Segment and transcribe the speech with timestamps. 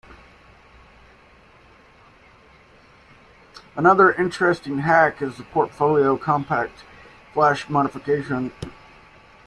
[3.75, 6.83] Another interesting hack is the Portfolio Compact
[7.35, 8.51] Flash modification.